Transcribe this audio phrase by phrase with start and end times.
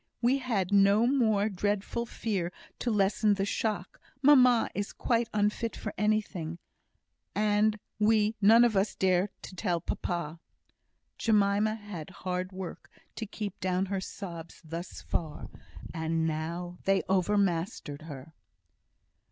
[0.19, 5.75] We had had no more dreadful fear to lessen the shock; mamma is quite unfit
[5.75, 6.57] for anything,
[7.35, 10.39] and we none of us dare to tell papa."
[11.19, 15.51] Jemima had hard work to keep down her sobs thus far,
[15.93, 18.33] and now they overmastered her.